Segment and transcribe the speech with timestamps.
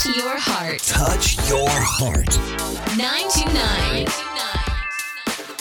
[0.00, 0.80] Touch your heart.
[0.80, 2.38] Touch your heart.
[2.96, 4.06] 929.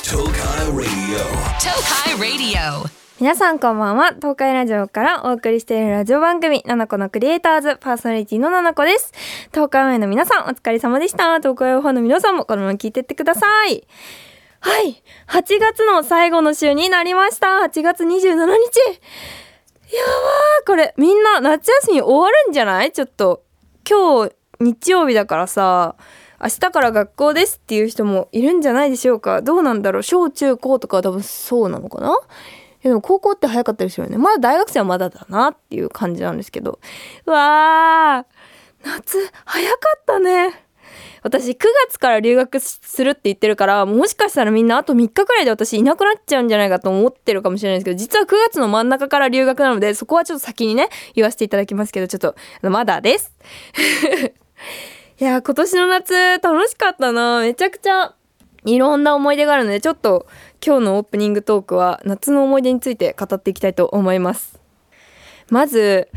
[0.01, 1.19] Tokai Radio.
[1.59, 2.85] Tokai Radio.
[3.19, 4.13] 皆さんこんばんは。
[4.15, 9.11] 東海ラジオからお送りしているラジオ番組「ナナコのクリエイターズ」パーソナリティのナナコです。
[9.53, 11.37] 東海オンエアの皆さんお疲れ様でした。
[11.39, 13.85] 東海オンファンの皆さんもこのまま聞いてってください。
[14.61, 15.03] はい。
[15.27, 17.47] 8月の最後の週になりました。
[17.65, 18.15] 8月27日。
[18.15, 18.55] やばー。
[20.65, 22.91] これみんな夏休み終わるんじゃない？
[22.93, 23.43] ちょっと
[23.89, 25.95] 今日日曜日だからさ
[26.41, 29.41] 明日から学校ですっていう人もいるんじゃないでしょうか。
[29.41, 30.03] どうなんだろう。
[30.03, 32.17] 小中高とかは多分そうなのかな？
[32.81, 34.17] でも高校って早かったですよね。
[34.17, 36.79] まだ大学生はまだだなっていう感じなんですけど。
[37.25, 40.65] うわー夏早かったね。
[41.23, 41.57] 私9
[41.87, 52.35] 月から留学するって言ってるからもしかしたらみんなあと3日くらいで私いなくなっちゃうんじゃないかと思ってるかもしれないですけど実は9月の真ん中から留学なのでそこはちょっと先にね言わせていただきますけどちょっと
[52.69, 53.33] まだです。
[55.19, 57.41] いや今年の夏楽しかったな。
[57.41, 58.15] めちゃくちゃ
[58.65, 60.27] いろんな思い出があるのでちょっと
[60.65, 64.59] 今日のオープニングトークは夏の思い出について語っていきたいと思います。
[65.49, 66.09] まず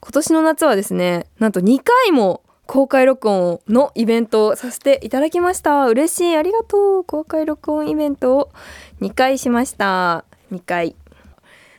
[0.00, 5.88] 今年の夏はですねなんと2回も公開録音のイベントをさせていただきました。
[5.88, 6.36] 嬉しい。
[6.36, 7.04] ありがとう。
[7.04, 8.52] 公開録音イベントを
[9.00, 10.24] 2回しました。
[10.52, 10.94] 2回。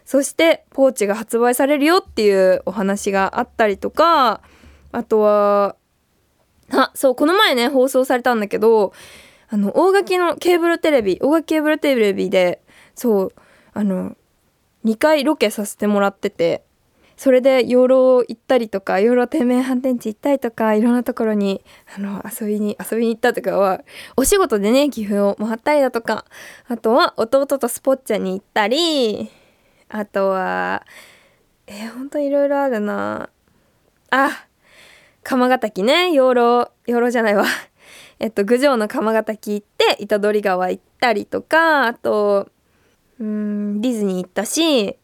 [0.03, 4.41] そしてポーチが発売されるよっていうお話があったりとか
[4.91, 5.77] あとは
[6.69, 8.91] あそうこの前ね放送されたんだけど
[9.47, 12.61] あの大垣のケーブルテレビ大垣ケーブルテレビで
[12.95, 13.33] そう
[13.73, 14.17] あの
[14.83, 16.65] 2回ロケさせてもらってて。
[17.21, 21.63] それで養老行ったりとか養老天命反転地行ったりとかいろんなところに
[21.95, 23.83] あの遊びに遊びに行ったとかは
[24.17, 26.25] お仕事でね岐阜を回ったりだとか
[26.67, 29.29] あとは弟とスポッチャに行ったり
[29.89, 30.83] あとは
[31.67, 33.29] えー、ほんといろいろあるな。
[34.09, 34.47] あ
[35.21, 37.45] 釜ヶ滝ね養老養老じゃないわ。
[38.17, 42.49] えっと郡上の釜ヶ滝行って板取川行ったりとかあと
[43.19, 44.97] うんディズニー行ったし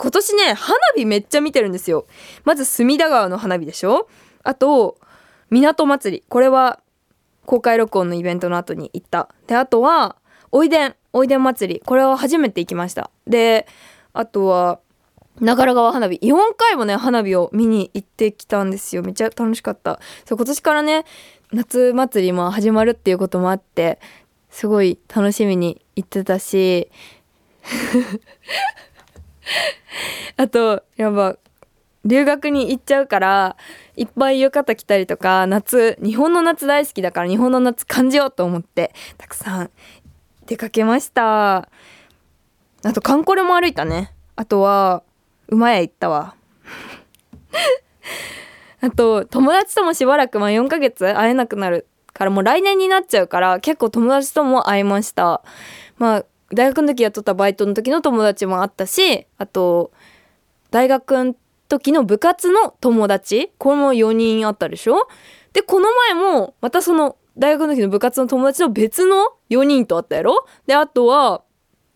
[0.00, 2.06] 今年ね花火めっちゃ見てるんですよ。
[2.44, 4.08] まず隅田川の花火でしょ？
[4.44, 4.96] あと
[5.50, 6.24] 港祭り。
[6.28, 6.80] これは
[7.46, 9.28] 公開録音のイベントの後に行った。
[9.48, 10.16] であとは
[10.52, 11.80] おいでんおいでん祭り。
[11.84, 13.10] これは初めて行きました。
[13.26, 13.66] で
[14.12, 14.78] あとは
[15.40, 16.16] 長良川花火。
[16.22, 19.02] 4回もね花火を見に行ってきたんですよ。
[19.02, 19.98] めっちゃ楽しかった。
[20.24, 21.04] そう今年からね
[21.52, 23.98] 夏祭りも始まるっていうこともあって
[24.48, 26.88] すごい楽しみに行ってたし。
[30.36, 31.36] あとやっぱ
[32.04, 33.56] 留学に行っちゃうから
[33.96, 39.70] いっぱい浴衣着たりとか夏日本の夏大好きだから日本の夏感じようと思ってたくさん
[40.46, 41.68] 出かけました。
[42.84, 44.14] あとカンコレも歩いたね。
[44.34, 45.02] あとは
[45.48, 46.34] 馬屋行ったわ。
[48.80, 55.42] あと友達ともしばらくまあ4ヶ月会えなくなるからもう来年になっちゃうから結構友達とも会いました。
[55.98, 59.92] まあ大学の時やっとったバイトの時の友達もあったしあと
[60.70, 61.34] 大学の
[61.68, 65.08] 時の部活の友達これも4人あったでしょ？
[65.52, 70.46] でこの前もまたその大学の時の部活の友達の別の4人と会ったやろ？
[70.66, 71.42] であとは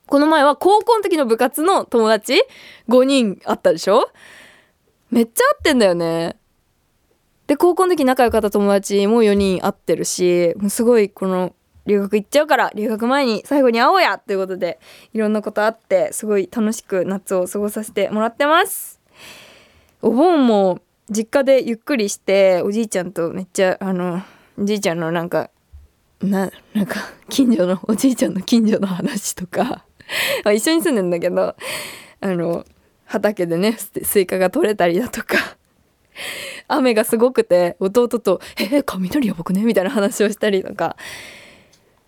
[0.06, 2.42] この前は高校の時の部活の友達
[2.88, 4.10] 5人あったでしょ？
[5.10, 6.36] めっちゃ会ってんだよね。
[7.46, 11.54] で高校の時仲良かった友達も4人会ってるしもうすごいこの
[11.86, 14.78] 留学行っちゃうから留学前に最後に会おうやということで
[15.12, 19.00] いろんなことあってすごい楽しく夏を過ごさせてもらってます
[20.00, 24.22] お盆も実家でゆっくりしておじいちゃんとめっちゃあの
[24.58, 25.50] おじいちゃんのなんか
[26.20, 29.84] ななんか近所のおじいちゃんの近所の話とか
[30.54, 31.56] 一緒に住んでんだけど
[32.20, 32.64] あの
[33.04, 35.56] 畑でねスイカが取れたりだとか
[36.68, 40.96] 雨がすごくて弟と「えー、雷やばくね?」みたいな話をしたりとか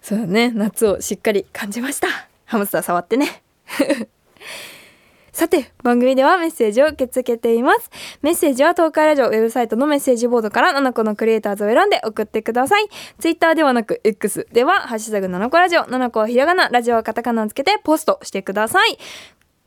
[0.05, 0.51] そうだね。
[0.51, 2.09] 夏をしっかり感じました。
[2.45, 3.43] ハムスター触ってね。
[5.33, 7.91] さて番組ではメッセージを受け付けています。
[8.21, 12.89] メッセージは東海ラジオウェブサイトのメッセージボードから7個のクリエイターズを選んで送ってください。
[13.19, 18.99] ツイッターではなく X ではハッシュタグ7個ラジオ7個はひらがなラジオはカタカナをつけてポストしてください。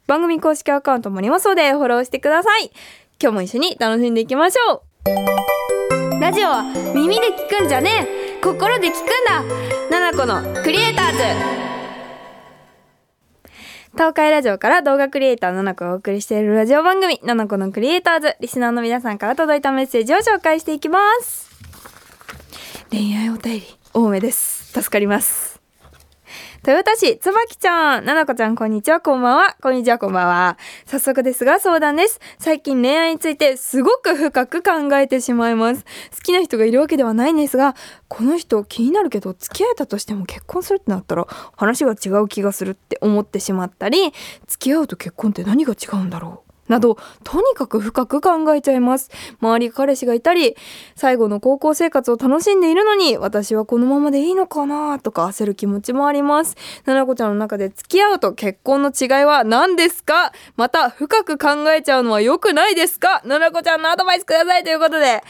[0.06, 2.72] 番組公式アカウントもありますのでフォローしてください。
[3.20, 6.22] 今日も一緒に楽しんでいきましょう。
[6.22, 6.62] ラジオは
[6.94, 8.27] 耳で聞くんじゃねえ。
[8.48, 9.44] 心で聞くんだ。
[9.92, 11.18] 七子のクリエイターズ。
[13.92, 18.38] 東海ラジオから動画クリエイターの7個がお送りしているラジオ番組7個のクリエイターズ。
[18.40, 21.50] リスナーの皆さんから届いたメッセージを紹介していきます。
[22.90, 23.64] 恋愛お便り
[23.94, 24.72] 多めです。
[24.72, 25.57] 助かります。
[26.68, 29.56] 豊田市椿ちゃんななこちゃんこんにちはこんばんは。
[29.62, 30.58] こんにちはこんばんは。
[30.86, 32.20] 早速ですが相談です。
[32.40, 35.86] 最近恋愛についてすごく深く考えてしまいます。
[36.14, 37.74] 好きな人がいるわけではないんですが
[38.10, 41.26] この人気になるけど付き合えたとしても結婚するってなったら
[41.56, 44.12] 話が違う気がするって思ってしまったり
[44.48, 46.47] 付き合うと結婚って何が違うんだろう。
[46.68, 49.10] などとにかく深く考えちゃいます。
[49.42, 50.56] 周り彼氏がいたり
[50.96, 56.56] 最後の高校生活を楽しんでいるのに私はこのままでいいのかなとか焦る気持ちもあります。
[56.86, 60.34] ななこちゃんの中で付き合うと結婚の違いは何ですか？
[60.56, 63.22] また深く考えちゃうのは良くないですか？
[63.26, 65.24] ななこちゃんのアドバイスくださいということで。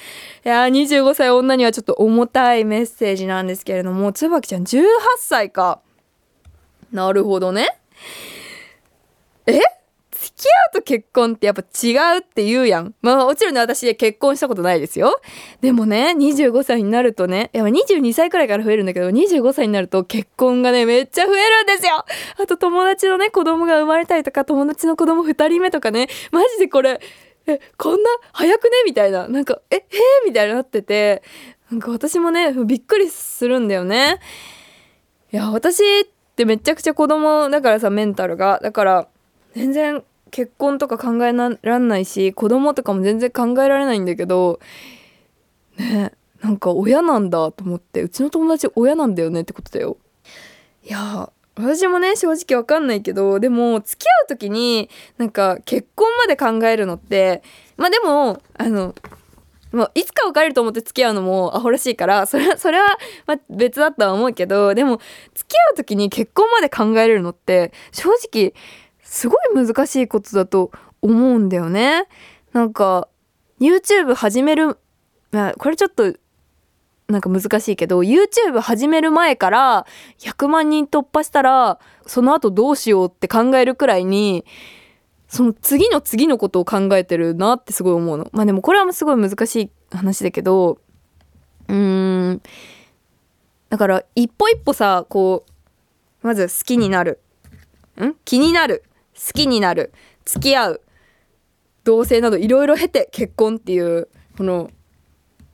[0.45, 4.85] いやー25歳女にはちょっと重たいメッセージなんですけれども椿ちゃん18
[5.19, 5.81] 歳か。
[6.91, 7.77] なるほどね。
[10.87, 12.95] 結婚ってやっぱ違うって言うやん。
[13.01, 15.19] まあもちろんね私結婚したことないですよ。
[15.59, 22.05] でもね25歳になるとねやっぱ22歳くらいから増えるんだけど25歳になると結婚がねめっちゃ増えるんですよ。
[22.41, 27.01] あと友達のね子供が生まれたりとか友達の子供2人目とかねマジでこれ
[27.47, 28.69] えこんな早くね？
[28.85, 29.79] みたいななんかええ？
[30.23, 31.21] ー、みたいになってて
[31.69, 34.19] なんか私もねびっくりするんだよね。
[35.33, 36.05] いや私っ
[36.37, 39.07] てめちゃくちゃ子供だからさメンタルがだから
[39.53, 44.59] 全然結婚とか考えらんないし子供とかも全然考えられないんだけど
[45.77, 49.97] ねなんか親なんだと思ってうちの友達親なんだよねってことだよ。
[50.83, 57.41] いや私もね正直わかんないけどでも付き合う時になんか結婚まで考えるのって
[57.77, 58.93] まあでもあの
[59.71, 65.01] もういつか別れると思って付き合うのもアホらしいからそれはそれはま別だとは思うけどでも
[65.33, 68.53] 付き合う時に結婚まで考えれるのって正直
[69.09, 70.71] すごい難しいことだと
[71.01, 72.07] 思うんだよね。
[72.51, 73.07] なんか
[73.59, 74.77] YouTube 始める、
[75.31, 76.13] まあ、これちょっと
[77.07, 79.85] なんか難しいけど YouTube 始める前から
[80.19, 84.45] 100万人突破したらその後どうしようって考えるくらいに
[85.29, 88.29] その次の次のことを考えてるなってすごい思うの。
[88.33, 90.79] まあでもこれはすごい難しい話だけど
[91.69, 92.41] うーん
[93.69, 95.45] だから一歩一歩さこ
[96.23, 97.21] うまず好きになる
[98.01, 98.15] ん？
[98.25, 98.83] 気になる
[99.17, 99.91] 好きになる
[100.25, 100.81] 付き合う
[101.83, 104.69] 同棲などいろいろ経て結婚っていうこの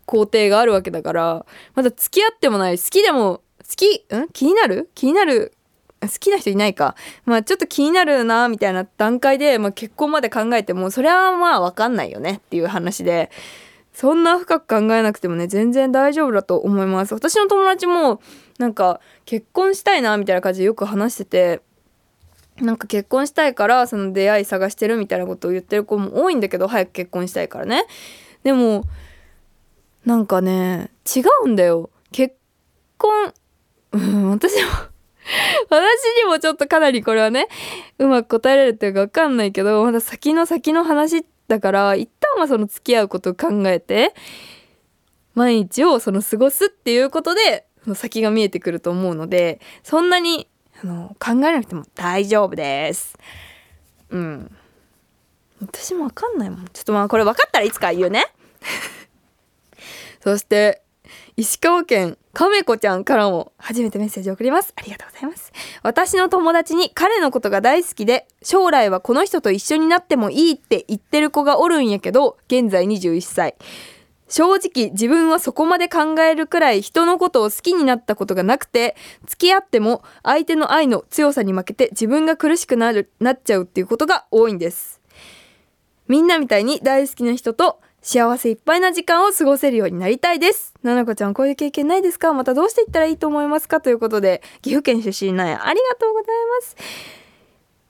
[0.05, 1.45] 工程があるわけだから
[1.75, 4.27] まだ付き合ってもない好きでも好きん？
[4.33, 4.89] 気になる？
[4.93, 5.53] 気になる？
[6.01, 6.95] 好きな人いないか。
[7.23, 13.31] まあちょっと気になるなみたいな段階で、まあ、結婚まで考えてもそれはまあ分かんないよねっていう話で
[13.93, 17.13] そんな深く考えなくてもね全然大丈夫だと思います。
[17.13, 18.19] 私の友達も
[18.59, 21.61] なんか結婚したいなみたいな感じでよく話してて
[22.61, 27.85] なんか結婚したいからその出会い探してるみたいなことを言ってる子も多いんだけど早く結婚したいからね。
[28.43, 28.83] でも
[30.05, 31.89] なんかね違うんだよ。
[32.11, 32.35] 結
[32.97, 33.33] 婚
[33.93, 34.69] うん 私も
[35.69, 37.47] 私にもちょっとかなりこれはね
[37.97, 44.13] うまく答えられていうか分かんないけどまだ先の先の話だから一旦はその付き合うことを考えて
[45.33, 47.65] 毎日をその過ごすっていうことで
[47.95, 50.47] 先が見えてくると思うのでそんなに
[50.83, 53.17] あの考えなくても大丈夫です。
[54.09, 54.51] うん。
[55.61, 56.65] 私も分かんないもん。
[56.73, 58.25] ちょっとまあこれ分かったらいつか言うね。
[60.21, 60.81] そして
[61.37, 64.73] 石川県亀子ちゃんからも初めてメッセージを送ります。
[64.75, 65.53] ありがとうございます。
[65.83, 73.55] 私の友達に彼のことが大好きで将来はこの人と一緒になってもいいって言ってる子がおるんやけど現在21歳。
[74.33, 78.95] 正直自分はそこまで考えるくらい人のことを好きになったことがなくて
[79.27, 85.01] 付き合っても相手の愛の強さに負けて自分が苦しくなるなっちゃうっていうことが多いんです。
[86.07, 90.73] みんなみたいに大好きな人と幸せいっぱいな時間を過ごせるようになりたいです。
[90.81, 92.33] ななこちゃんこういう経験ないですか？
[92.33, 93.81] またどうしていったらいいと思いますか？
[93.81, 95.63] ということで岐阜県出身なんや。
[95.63, 96.75] ありがとうございます。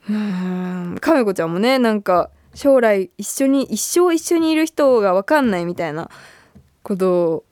[0.09, 0.97] うーん。
[0.99, 6.11] 亀子ちゃんもねなんか将来一緒に一生一緒にいる人が分かんないみたいな
[6.83, 7.45] こと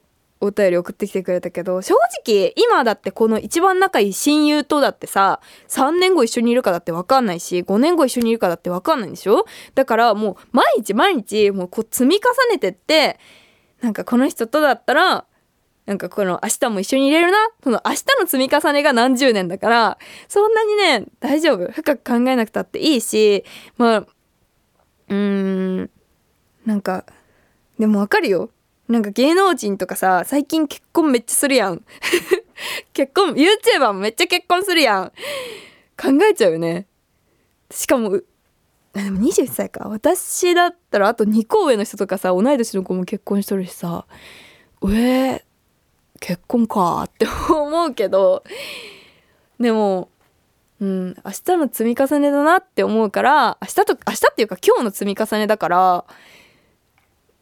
[0.44, 1.94] お便り送ってきてくれたけど正
[2.26, 9.46] 直今だってこの一番仲いい親友とだってさ3年後一緒にいるかだって分かんないし5年後一緒にいるかだって分かんないんでしょ？
[9.76, 12.22] だからもう毎日毎日もうこう積み重
[12.52, 13.20] ねてって
[13.82, 15.26] なんかこの人とだったら
[15.86, 17.38] なんかこの明日も一緒にいれるな？
[17.64, 19.98] その明日の積み重ねが何十年だから
[20.28, 21.72] そんなにね大丈夫。
[21.72, 23.46] 深く考えなくたっていいし
[23.78, 25.16] まあうー
[25.84, 25.90] ん
[26.66, 27.06] なんか
[27.78, 28.50] でもわかるよ。
[28.92, 31.82] なんか芸能人とかさ最近結婚めっちゃするやん。
[32.94, 35.12] 結婚 YouTuber もめっちゃ結婚するやん。
[35.98, 36.88] 考えちゃうよね。
[37.70, 39.88] しかもでも21歳か。
[39.88, 44.06] 私だったらあと2個上の人とかさ同い年の子も結婚しとるしさ
[44.84, 45.42] えー、
[46.20, 48.44] 結婚かって思うけど。
[49.58, 50.10] でも
[50.82, 56.06] うん明日の積み重ねだなって思うから明日と明日っていうか今日の積み重ねだから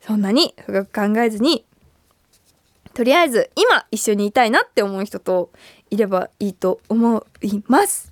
[0.01, 1.65] そんなに深く考えずに
[2.93, 5.51] とりあえず今一緒にいたいなって思う人と
[5.89, 8.11] いればいいと思います。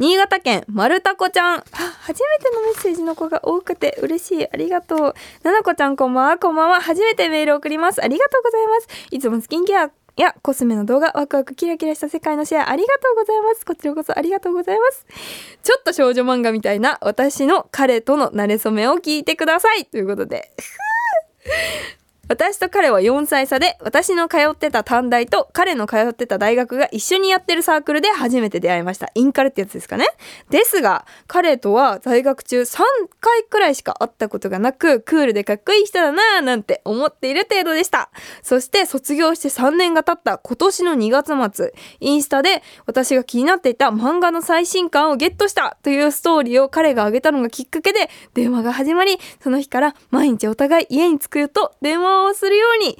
[0.00, 1.64] 新潟県丸太子ちゃん。
[2.00, 4.48] 初めてのメッセージの子が多くて嬉しい。
[4.50, 5.14] ありがとう。
[5.42, 6.38] ななこちゃんこんばんは。
[6.38, 6.80] こんばんは。
[6.80, 8.02] 初めてメール送ります。
[8.02, 8.88] ありがとうございます。
[9.10, 13.64] いつもスキンケアやコスメの動画ワクワクキラキラした世界のシェアありがとうございます。
[13.64, 15.06] こちらこそありがとうございます。
[15.62, 19.86] ちょっと少女漫画みたいな私の彼との馴れ初めを聞いてください。
[19.86, 20.50] ということで。
[22.30, 29.10] 私と彼は4歳差で私の通ってた短大と彼の通ってた大学が一緒にやってるサークルで初めて出会いました。
[29.16, 30.06] インカレってやつですかね。
[30.48, 32.78] ですが彼とは在学中3
[33.18, 38.10] 回くらいしか会ったことがなくクールでかっこいい人だなぁなんて思っている程度でした。
[38.44, 52.98] そして卒業して3年が経った今年の2月末インスタで私が気になっていた漫画の最新刊をゲットしたというストーリーを彼が挙げたのがきっかけで電話が始まりその日から毎日お互い家に着くと電話ををするように。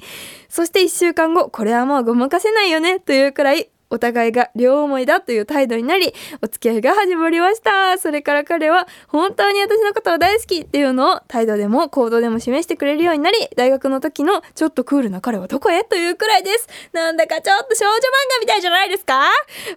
[0.49, 7.97] そして1週間後これはもうごまかせないよねというくらいお互いが両思いだという態度になりお付き合いが始まりました。
[7.97, 16.67] それから彼は本当に私のことは大好きっていうのを態度でも行動でも示してくれるようになり大学の時のちょっとクールな彼はどこへというくらいです。
[16.93, 17.99] なんだかちょっと少女漫
[18.35, 19.23] 画みたいじゃないですか？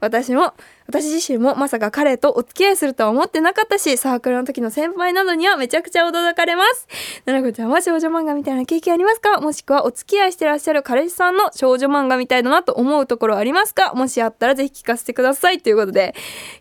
[0.01, 0.55] 私も
[0.87, 6.87] 私自身もまさか彼とお付き合いするとは思ってなかったしサークルの時の先輩などにはめちゃくちゃ驚かれます。
[7.25, 9.41] ななこちゃんは少女漫画みたいな経験ありますか？
[9.41, 13.95] もしくはお付き合いしてらっしゃる彼氏さんの少女漫画みたいだなと思うところありますか？
[13.95, 16.15] もしあったらぜひ聞かせてくださいということで。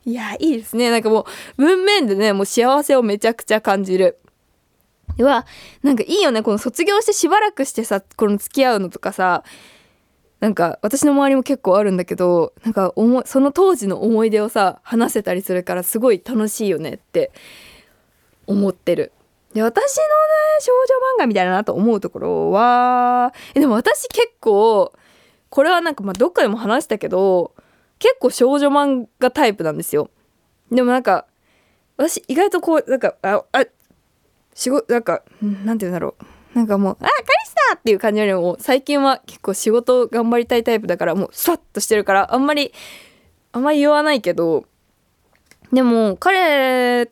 [0.06, 0.90] いやいいですね。
[0.90, 1.28] なんかも
[1.58, 4.18] う文面でねもう幸せをめちゃくちゃ感じる。
[5.18, 5.46] では
[5.84, 6.42] なんかいいよね。
[6.42, 9.44] この卒業してしばらくしてさこの付き合うのとかさ
[10.44, 17.32] なんか私の周りも結構あるんだけどなんか思その当時の思い出をさ話せたりするからすごい楽しいよねって
[18.46, 19.14] 思ってる。
[19.54, 20.10] で私のね
[20.60, 24.92] 少女漫画みたいだなと思うところはえでも私結構
[25.48, 27.54] これはなんかまあどっかでも話したけど
[27.98, 30.10] 結構少女漫画タイプなんですよ。
[30.70, 31.26] でもなんか
[31.96, 33.66] 私意外とこうなんかああ
[34.54, 37.10] 仕事なんかなんて言うんだろうなんかもう「あ彼
[37.46, 42.74] 氏だ!」っていう感じよりも最近は結構仕事頑張りたいタイプだからもうスワッとしてるからあんまり
[43.52, 44.66] あんまり言わないけど
[45.72, 47.10] でも彼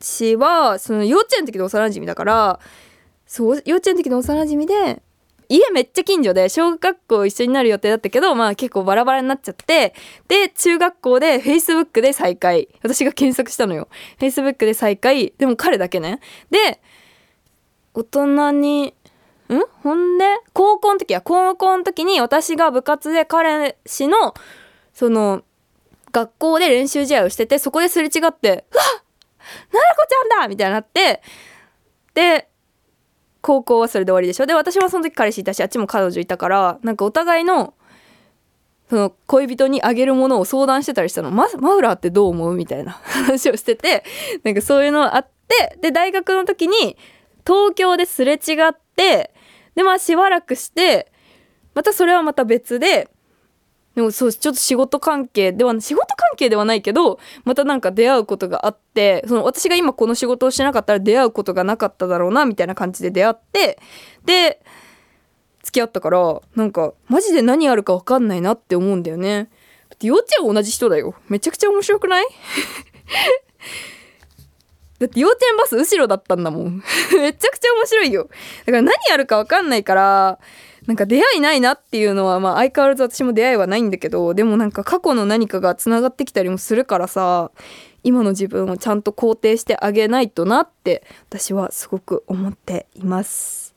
[0.00, 2.60] 氏はその幼稚園の時の幼馴染だから
[3.26, 5.02] そう幼稚園の時の幼馴染で
[5.48, 9.94] 家めっちゃ近所で小学校一緒になる予定だったけどまあ結構バラバラになっちゃって
[10.28, 12.68] で中学校で Facebook で再会。
[12.82, 13.88] 私が検索したのよ。
[14.20, 15.34] Facebook で再会。
[15.38, 16.20] でも彼だけね。
[16.50, 16.80] で
[17.94, 18.94] 大人に
[19.48, 19.60] ん？
[19.82, 20.24] ほんで？
[20.52, 21.20] 高校の時や。
[21.20, 24.34] 高校の時に私が部活で彼氏の
[24.94, 25.42] その
[26.12, 28.94] 学校で練習試合をしててそこですれ違って「うわっ！
[29.72, 31.22] ななこちゃんだ!」みたいになって
[32.14, 32.48] で
[33.40, 34.46] 高校はそれで終わりでしょ。
[34.46, 37.74] で私もその時彼氏いたしあっちも彼女いたからなんかお互いの
[38.88, 41.30] その恋人にあげるものを相談してたりしたの。
[41.30, 42.54] ママフラーってどう思う？
[42.54, 44.04] みたいな話をしてて
[44.42, 46.96] なんかそういうのあってで大学の時に
[47.50, 49.32] 東京ですれ違って
[49.74, 51.10] でまあしばらくして
[51.74, 53.08] またそれはまた別で
[53.96, 63.80] でもそうちょっと仕事関係では仕事関係ではないけどまたなんか出会うことがあってその私が今この仕事をしなかったら出会うことがなかっただろうなみたいな感じで出会って
[64.24, 64.62] で
[65.64, 69.50] 付き合ったからなんかマジで何あるか分かんないなって思うんだよね。
[69.88, 71.16] だって幼稚園同じ人だよ。
[71.28, 72.26] めちゃくちゃ面白くない？
[75.00, 76.82] だって幼稚園バス後ろだったんだもん。
[77.16, 78.28] めちゃくちゃ面白いよ。
[78.66, 80.38] だから何あるか分かんないから
[80.86, 87.50] なんか出会いないなっていうのはまあ相変わらず私も出会いはないんだけどでもなんか過去の何かがつながってきたりもするからさ
[88.02, 93.74] 今の自分をちゃんと肯定してあげないとなって私はすごく思っています。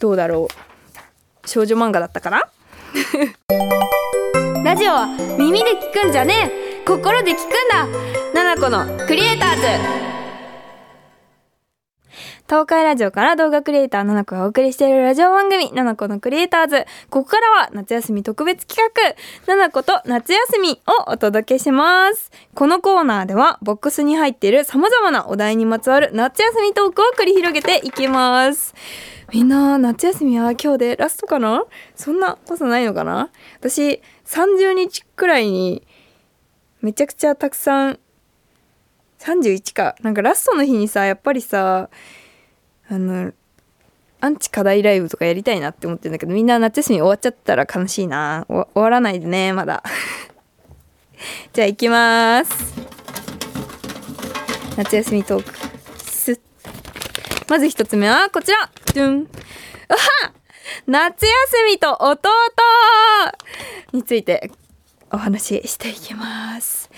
[0.00, 1.48] どうだろう。
[1.48, 2.42] 少女漫画だったかな？
[4.64, 5.06] ラジオは
[5.38, 6.84] 耳で聞くんじゃねえ。
[6.86, 7.86] 心で聞くんだ。
[8.34, 9.56] ナナコのクリエイター
[10.06, 10.11] ズ。
[12.46, 16.84] 東海ラジオから動画クリエイターななこがお送りしているラジオ番組ななこのクリエイターズ。
[17.08, 18.86] ここからは夏休み特別企
[19.46, 19.54] 画。
[19.54, 22.30] ななこと夏休みをお届けします。
[22.54, 28.74] このコーナーではボックスに入っている様々なお題にまつわる夏休みトークを繰り広げていきます。
[29.32, 31.64] みんな夏休みは今日でラストかな？
[31.94, 33.30] そんなことないのかな？
[33.60, 35.86] 私30日くらいに
[36.82, 37.98] めちゃくちゃたくさん
[39.20, 39.94] 31か。
[40.02, 41.88] なんかラストの日にさやっぱりさ
[42.88, 43.32] あの
[44.20, 48.46] アンチ課題ライブとかやりたいなって思ってるんだけどみんな夏休み終わっちゃったら悲しいな。
[48.48, 49.82] 終わらないでねまだ。
[51.52, 52.74] じゃあ行きます。
[54.76, 56.02] 夏休みトーク。
[56.02, 56.40] す
[57.48, 58.70] まず一つ目はこちら。
[58.94, 59.28] ドゥン。
[59.88, 60.32] あ
[60.86, 62.30] 夏休みと弟
[63.92, 64.50] について
[65.10, 66.90] お話ししていきます。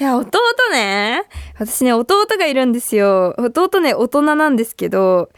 [0.00, 0.40] いや弟
[0.72, 1.24] ね。
[1.54, 3.34] 私ね弟がいるんですよ。
[3.38, 5.30] 弟ね大人なんですけど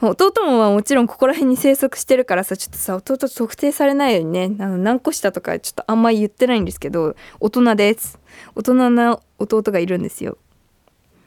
[0.00, 8.18] 弟ももちろんここら辺に生息してるからさちょっとさ弟特定されないようにねあの何個下とかちょっとあんまり言ってないんですけど大人です。
[8.54, 10.38] 大人な弟がいるんですよ。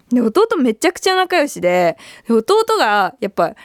[0.09, 1.97] で弟めちゃくちゃ仲良しで
[2.29, 3.55] 弟がやっぱ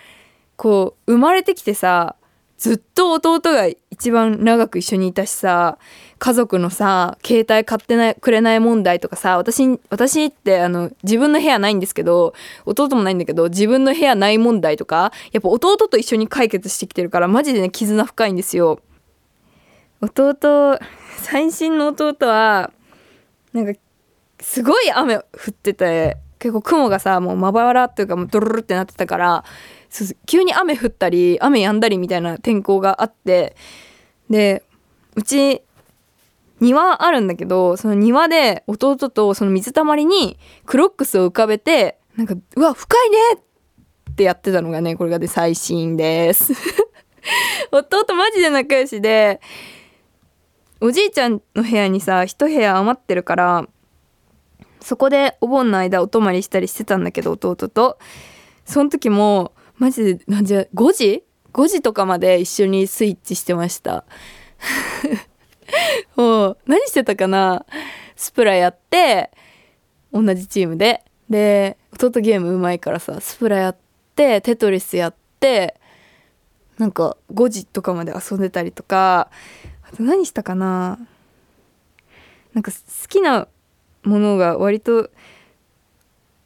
[0.57, 2.17] こう生まれてきてさ
[2.59, 5.79] ずっと弟が一番長く一緒にいたしさ
[6.19, 12.35] 家族のさ携帯買ってないくれない問題とかさ私私ってあの自分の部屋ないんですけど
[12.67, 18.81] 弟もないんだけど自分の部屋ない問題とかやっぱ弟と一緒に解決してきてるからマジでね絆深いんですよ。
[20.01, 20.79] 弟
[21.17, 22.73] 最新の弟は
[23.53, 23.79] なんか
[24.41, 29.45] すごい雨降ってて結構雲がさもうまばらっていうかもうドルルってなってたから
[30.27, 33.57] 急に雨降ったり雨止んだりみたいな天候があって
[34.29, 34.63] で
[35.15, 35.63] うち
[36.61, 43.19] 庭あるんだけどその庭で弟とその水たまりにクロックスを浮かべてなんか「うわ深いね!」
[44.11, 46.53] ってやってたのがねこれがで最新です
[47.71, 49.41] 弟マジで仲良しで
[50.81, 53.69] おじいちゃんの部屋にさ一部屋余ってるから
[54.81, 57.99] そこでお盆の間お泊まりしたりしてたんだけど弟と
[58.65, 64.05] その時もマジでなんじゃ5時 ?5 時とかまで一緒にスイッチしてました。
[66.17, 67.65] もう何してたかな？
[68.17, 69.31] スプラやって
[70.13, 71.05] 同じチームで。
[71.31, 73.77] で弟ゲームうまいからさスプラやっ
[74.17, 75.79] てテトリスやって
[76.79, 79.31] なんか5時とかまで遊んでたりとか。
[79.91, 80.99] あと何したかな？
[82.53, 83.49] なんか好きな
[84.03, 85.11] ものが割と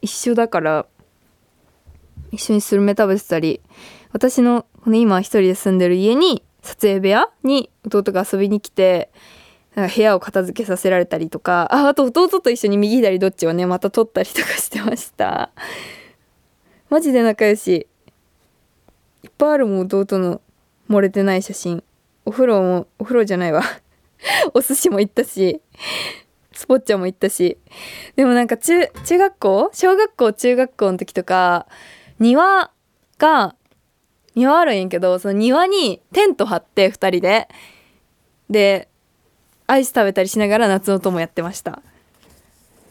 [0.00, 0.86] 一緒だから
[2.32, 3.60] 一緒にスルメ食べてたり
[4.12, 9.10] 私のこの今一人で住んでる家に撮影部屋に弟が遊びに来て
[9.74, 15.50] 部屋を片付けさせられたりとかああと弟と一緒に右左どっちをねまた撮ったりとかしてました。
[16.90, 17.86] マジで仲良し。
[19.22, 20.42] いっぱいあるもん弟の
[20.90, 21.82] 漏れてない写真。
[22.26, 23.62] お風呂もお風呂じゃないわ。
[24.52, 25.60] お寿司も行ったし
[26.52, 27.56] スポッチャも行ったし。
[28.14, 29.70] でもなんか中中学校？
[29.72, 30.32] 小学校？
[30.34, 31.66] 中学校の時とか
[32.18, 32.70] 庭
[33.18, 33.54] が
[34.34, 37.48] 庭あるんやけどその庭にテント張って2人で。
[38.50, 38.88] で
[39.66, 41.80] アイス食べたりしながら夏の友やってました。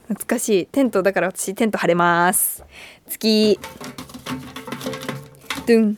[0.08, 0.66] 懐かしい。
[0.66, 2.66] テントだから私テント張れます。
[3.08, 3.60] 次。
[5.68, 5.98] ドゥン。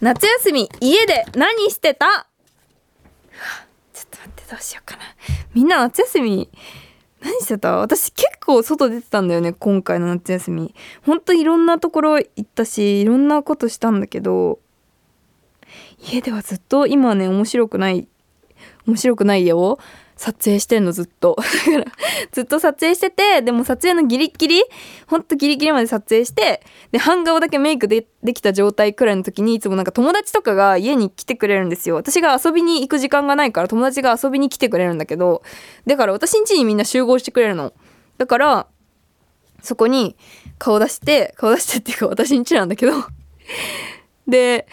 [0.00, 2.28] 夏休み家で何してた？
[3.94, 5.02] ちょっと待ってどうしようかな。
[5.54, 6.50] みんな夏休み
[7.22, 7.76] 何してた？
[7.76, 10.74] 私結構外出てたんだよね今回の夏休み。
[11.04, 14.58] ほんといろんなところ行ったしいろんなことしたんだけど
[15.98, 18.08] 家ではずっと今はね面白くない
[18.86, 19.78] 面白くないよ。
[20.20, 21.34] 撮影してんのずっと。
[22.30, 24.62] ずっと撮影しててでも撮影のギリギリ
[25.06, 31.94] ほんとギリギリまで撮影してで半顔だけメイクでできた状態くらいの時にいつもなんか友達とかが家に来てくれるんですよ。
[31.94, 35.42] 私が遊びに行く時間がないから友達が遊びに来てくれるんだけど
[35.86, 37.72] だから私ん家にみんな集合してくれるの。
[38.18, 38.66] だから
[39.62, 40.16] そこに
[40.58, 42.92] 顔出して顔出してっていうか私ん家なんだけど。
[44.28, 44.68] で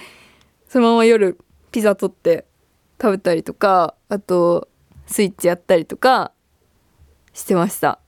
[0.67, 1.37] そのまま夜
[1.71, 2.43] ピザ取って
[3.01, 4.67] 食べたりとかあと
[5.07, 6.31] スイッチやったりとか
[7.33, 7.99] してました。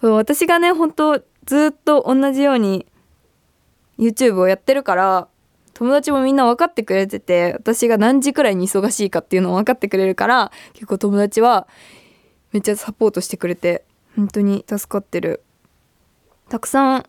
[0.00, 2.86] 私がね本当ずっと同じように
[3.98, 5.28] YouTube をやってるから
[5.74, 11.66] 友達もみんな分かってくれてて私が何時くらいに忙しいかっていうのを分かってくれるから結構友達は
[12.52, 13.84] めっちゃサポートしてくれて
[14.16, 15.42] 本当に助かってる。
[16.48, 17.06] たくさん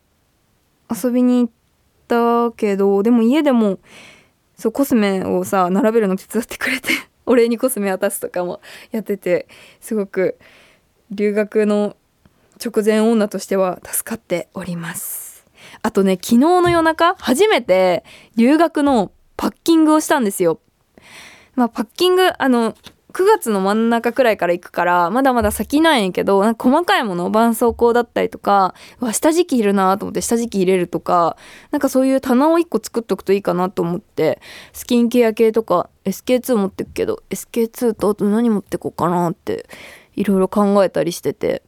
[0.90, 1.52] 遊びに行っ
[2.08, 3.80] たけどでも家でも
[4.56, 6.90] そうコスメをさ並べるの手伝ってくれて
[7.26, 9.48] お礼にコスメ渡すとかもやってて
[9.80, 10.38] すごく
[11.12, 11.96] 留学の
[12.64, 15.46] 直前女としては助かっております。
[15.82, 18.04] あとね昨日の夜中初めて
[18.36, 20.60] 留学のパッキングをしたんですよ。
[21.56, 22.76] まあパッキングあの
[23.14, 31.38] 9月の真ん中くらいから行くからまだまだ先なんやけどなんか細かいもの絆創膏だったりとかわ下敷きいるなと思って下敷き入れるとか
[31.70, 34.42] なんかそういう棚を1個作っとくといいかなと思って
[34.74, 39.68] スキンケア系とか SK2 持ってくけど SK2 とあと何持ってこうかなって
[40.16, 41.62] いろいろ考えたりしてて。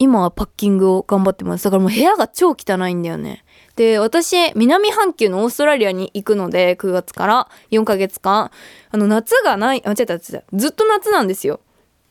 [0.00, 1.64] 今はパッキングを頑張ってます。
[1.64, 3.44] だからもう部屋が超汚いんだよね。
[3.76, 8.50] で私南半球のオーストラリアに行くので9月から4ヶ月間。
[8.90, 11.60] あの夏がないあ違った違ったずっと夏なんですよ。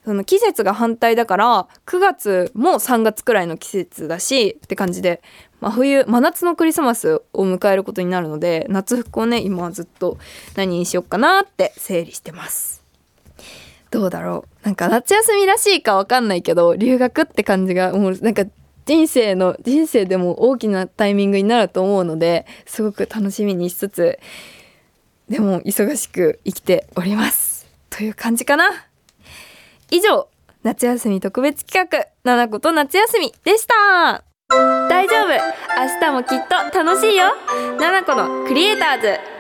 [0.06, 5.24] その季節が反対だから9月も3月くらいの季節だしって感じで。
[5.60, 10.18] 真冬真夏のクリスマスを迎えることになるので夏服をね今はずっと
[10.56, 12.79] 何にしよっかなって整理してます。
[13.92, 14.66] どうだろう。
[14.66, 18.46] なんか夏休みらしいかわかんないけど留学って感じがもうなんか
[18.86, 24.20] 人生の人生でも大きなタイミングになると思うのですごく楽しみにしつつ
[25.30, 27.68] でも忙しく生きております。
[27.90, 28.70] という感じかな。
[29.92, 30.28] 以上
[30.64, 34.24] 夏休み特別企画「ななこと夏休み」でした。
[34.50, 35.28] 大丈夫。
[35.30, 37.28] 明日もきっと楽しいよ。
[37.80, 39.39] ななこのクリエイターズ。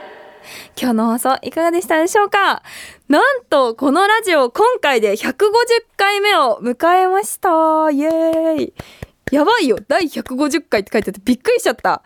[0.79, 2.63] 今日の放送いかがでしたでしょうか？
[3.07, 5.35] なんとこのラジオ今回で150
[5.97, 7.49] 回目を迎えました。
[7.91, 8.73] イエーイ。
[9.31, 9.77] やばいよ。
[9.88, 12.01] 第150回って書いてあってびっくりしちゃった。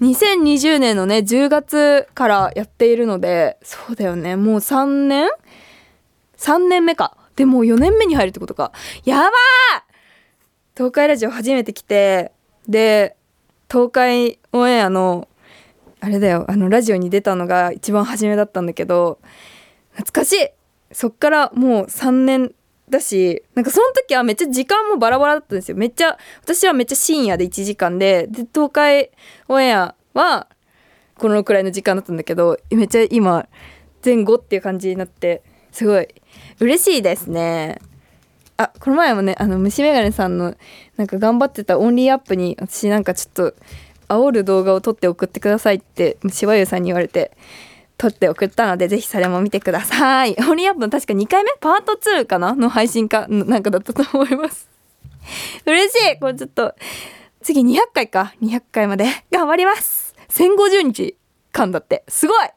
[0.00, 4.36] 2020年のね10月からやっているのでそうだよね。
[4.36, 5.28] もう3年
[6.38, 7.16] ?3 年目か。
[7.36, 8.72] でもう4年目に入るってことか。
[9.04, 9.28] やばー！
[10.76, 12.32] 東海ラジオ初めて来て
[12.66, 13.16] で
[13.70, 15.28] 東海オンエアの
[16.02, 16.44] あれだよ。
[16.48, 19.20] あのラジオに出たのが一番初めだったんだけど
[19.92, 20.48] 懐かしい。
[20.90, 22.52] そっからもう3年
[22.90, 25.76] だしなんかその時はめっちゃ時間もバラバラだったんですよ。
[25.76, 29.10] めっちゃ私はめっちゃ深夜で1時間でで東海
[29.46, 30.48] オンエアは
[31.18, 33.46] このくらいの時間だったんだけどめっちゃ今
[34.04, 36.08] 前後っていう感じになってすごい
[36.58, 37.78] 嬉しいですね。
[38.56, 40.56] あこの前もねあの虫眼鏡さんの
[40.96, 43.54] なんか頑張ってた Only Up に私なんかちょっと
[44.08, 47.32] 煽る動画を撮って送ってくださいってしばゆうさんに言われて
[47.98, 50.36] 撮って送ったのでぜひそれも見てください。
[50.48, 51.50] Only Up の確か2回目？
[51.60, 52.54] パート2かな？
[52.54, 53.26] の配信か？
[53.28, 54.68] なんかだったと思います。
[55.66, 56.18] 嬉しい！
[56.18, 56.74] これちょっと
[57.42, 58.34] 次200回か。
[58.42, 59.06] 200回まで。
[59.30, 61.16] 頑張ります！1050日
[61.52, 62.04] 間だって。
[62.08, 62.48] すごい！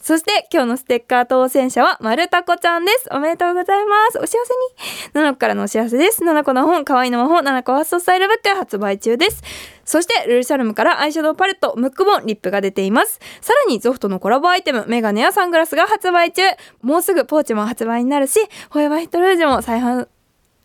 [0.00, 3.10] そして今日のステッカー当選者は、まるたこちゃんです。
[3.12, 4.18] おめでとうございます。
[4.18, 5.12] お幸せに。
[5.12, 6.24] ななこからのお知らせです。
[6.24, 9.42] ななこの本、かわいいの魔法、ななこファーストスタイルブック発売中です。
[9.88, 13.20] そして、ルルシャルムからアイシャドウパレット、ムックボン、リップが出ています。
[13.40, 16.42] さらに、ゾフトのコラボアイテム、メガネやサングラスが発売中。
[16.82, 20.08] もうすぐポーチも発売になるし、ホエバイトルージュも再販、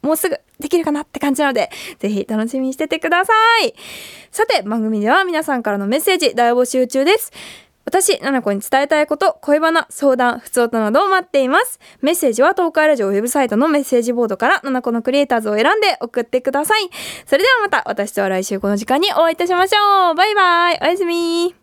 [0.02, 3.32] もうすぐできるかなって感じなので、ぜひ楽しみにしててくださ
[3.66, 3.74] い。
[4.30, 7.32] さて、番組では皆さんからのメッセージ大募集中です。
[7.86, 11.80] 私、ななこに伝えたいこと、恋バナ、相談、普通音などを待っています。
[12.02, 16.90] メッセージは東海ラジオウェブサイトのメッセージボードから、ななこのクリエイターズを選んで送ってください。
[17.26, 20.16] それではまた、私とは来週この時間にお会いいたしましょう。
[20.16, 20.80] バイバイ。
[20.82, 21.54] おやすみ。